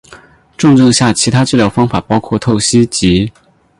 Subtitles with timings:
[0.57, 3.31] 重症下其他治疗方法包含透析及。